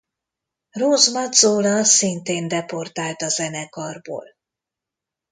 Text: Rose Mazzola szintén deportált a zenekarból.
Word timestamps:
Rose 0.71 1.11
Mazzola 1.11 1.83
szintén 1.83 2.47
deportált 2.47 3.21
a 3.21 3.27
zenekarból. 3.29 4.27